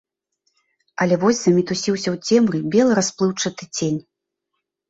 [1.03, 4.01] Але вось замітусіўся ў цемры белы расплыўчаты цень.